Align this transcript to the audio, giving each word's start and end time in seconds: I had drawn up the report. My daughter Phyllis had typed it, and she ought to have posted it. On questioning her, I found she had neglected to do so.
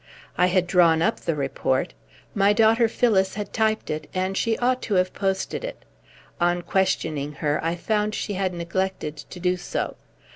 I 0.35 0.47
had 0.47 0.65
drawn 0.65 1.03
up 1.03 1.19
the 1.19 1.35
report. 1.35 1.93
My 2.33 2.53
daughter 2.53 2.87
Phyllis 2.87 3.35
had 3.35 3.53
typed 3.53 3.91
it, 3.91 4.09
and 4.15 4.35
she 4.35 4.57
ought 4.57 4.81
to 4.81 4.95
have 4.95 5.13
posted 5.13 5.63
it. 5.63 5.85
On 6.39 6.63
questioning 6.63 7.33
her, 7.33 7.63
I 7.63 7.75
found 7.75 8.15
she 8.15 8.33
had 8.33 8.51
neglected 8.51 9.15
to 9.17 9.39
do 9.39 9.57
so. 9.57 9.97